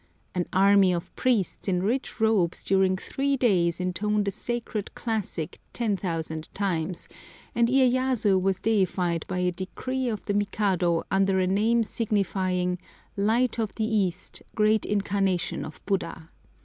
An 0.33 0.47
army 0.51 0.91
of 0.95 1.15
priests 1.15 1.67
in 1.67 1.83
rich 1.83 2.19
robes 2.19 2.63
during 2.63 2.97
three 2.97 3.37
days 3.37 3.79
intoned 3.79 4.27
a 4.27 4.31
sacred 4.31 4.95
classic 4.95 5.59
10,000 5.73 6.49
times, 6.55 7.07
and 7.53 7.67
Iyéyasu 7.67 8.41
was 8.41 8.59
deified 8.59 9.25
by 9.27 9.37
a 9.37 9.51
decree 9.51 10.09
of 10.09 10.25
the 10.25 10.33
Mikado 10.33 11.03
under 11.11 11.37
a 11.39 11.45
name 11.45 11.83
signifying 11.83 12.79
"light 13.15 13.59
of 13.59 13.75
the 13.75 13.85
east, 13.85 14.41
great 14.55 14.87
incarnation 14.87 15.63
of 15.63 15.79
Buddha." 15.85 16.31